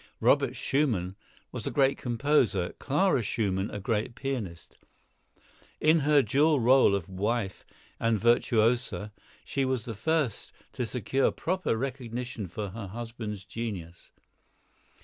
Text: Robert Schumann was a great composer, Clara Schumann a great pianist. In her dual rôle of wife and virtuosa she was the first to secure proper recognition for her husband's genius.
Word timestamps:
Robert 0.19 0.55
Schumann 0.55 1.15
was 1.51 1.67
a 1.67 1.69
great 1.69 1.95
composer, 1.95 2.73
Clara 2.79 3.21
Schumann 3.21 3.69
a 3.69 3.79
great 3.79 4.15
pianist. 4.15 4.77
In 5.79 5.99
her 5.99 6.23
dual 6.23 6.59
rôle 6.59 6.95
of 6.95 7.07
wife 7.07 7.63
and 7.99 8.17
virtuosa 8.19 9.11
she 9.45 9.63
was 9.63 9.85
the 9.85 9.93
first 9.93 10.51
to 10.73 10.87
secure 10.87 11.31
proper 11.31 11.77
recognition 11.77 12.47
for 12.47 12.69
her 12.69 12.87
husband's 12.87 13.45
genius. 13.45 14.09